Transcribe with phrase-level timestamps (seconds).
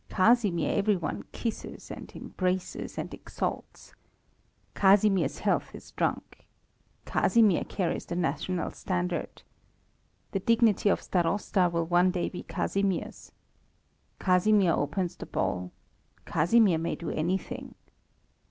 [0.09, 3.93] Casimir every one kisses and embraces and exalts.
[4.73, 6.47] Casimir's health is drunk.
[7.05, 9.43] Casimir carries the national standard.
[10.31, 13.31] The dignity of Starosta will one day be Casimir's.
[14.17, 15.71] Casimir opens the ball.
[16.25, 17.75] Casimir may do anything.